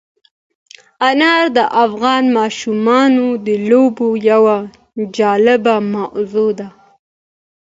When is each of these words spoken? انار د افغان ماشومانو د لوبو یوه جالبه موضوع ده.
انار 1.09 1.45
د 1.57 1.59
افغان 1.85 2.23
ماشومانو 2.37 3.25
د 3.45 3.47
لوبو 3.69 4.07
یوه 4.31 4.57
جالبه 5.17 5.75
موضوع 5.93 6.49
ده. 6.59 6.67